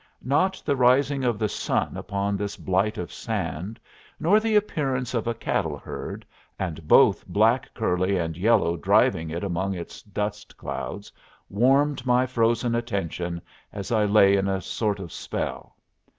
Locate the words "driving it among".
8.77-9.75